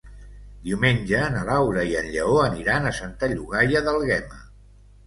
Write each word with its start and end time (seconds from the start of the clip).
Diumenge 0.67 1.19
na 1.35 1.43
Laura 1.51 1.85
i 1.91 1.93
en 2.01 2.09
Lleó 2.17 2.41
aniran 2.47 2.89
a 2.89 2.97
Santa 3.03 3.31
Llogaia 3.37 3.87
d'Àlguema. 3.91 4.43